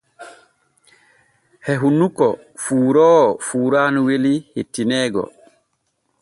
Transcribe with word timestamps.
E 1.73 1.75
hunnuko 1.83 2.27
fuuroowo 2.63 3.27
fuuraanu 3.49 3.99
weli 4.09 4.33
hettineego. 4.57 5.23